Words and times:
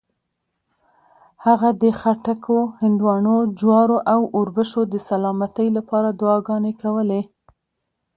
هغه 1.45 1.69
د 1.81 1.83
خټکو، 1.99 2.59
هندواڼو، 2.81 3.37
جوارو 3.59 3.97
او 4.13 4.21
اوربشو 4.37 4.81
د 4.93 4.95
سلامتۍ 5.09 5.67
لپاره 5.77 6.09
دعاګانې 6.19 6.73
کولې. 6.81 7.21